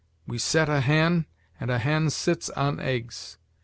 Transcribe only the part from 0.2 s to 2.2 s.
We set a hen, and a hen